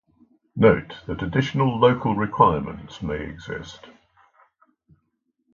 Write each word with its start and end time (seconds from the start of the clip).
Note 0.55 0.95
that 1.05 1.21
additional 1.21 1.77
local 1.79 2.15
requirements 2.15 3.03
may 3.03 3.21
exist. 3.23 3.85